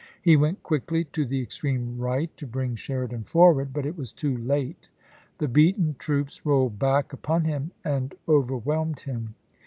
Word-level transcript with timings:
He 0.19 0.35
went 0.35 0.63
quickly 0.63 1.03
to 1.03 1.25
the 1.27 1.43
extreme 1.43 1.99
right 1.99 2.35
to 2.37 2.47
bring 2.47 2.73
Sheridan 2.75 3.23
forward, 3.25 3.71
but 3.71 3.85
it 3.85 3.95
was 3.95 4.11
too 4.11 4.35
late; 4.35 4.89
the 5.37 5.47
beaten 5.47 5.95
troops 5.99 6.43
rolled 6.43 6.79
back 6.79 7.13
upon 7.13 7.43
him 7.43 7.69
and 7.85 8.15
overwhelmed 8.27 9.01
him. 9.01 9.35